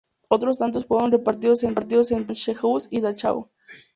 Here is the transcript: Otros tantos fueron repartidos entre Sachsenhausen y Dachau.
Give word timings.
Otros 0.29 0.57
tantos 0.57 0.87
fueron 0.87 1.11
repartidos 1.11 1.61
entre 1.63 1.85
Sachsenhausen 1.87 2.89
y 2.91 3.01
Dachau. 3.01 3.51